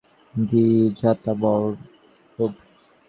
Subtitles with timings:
[0.33, 0.63] কী,
[0.99, 1.77] যা-তা বোর্ড?